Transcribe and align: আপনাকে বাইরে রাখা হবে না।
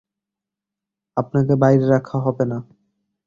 আপনাকে 1.17 1.53
বাইরে 1.55 1.85
রাখা 1.87 2.17
হবে 2.19 2.43
না। 2.45 2.57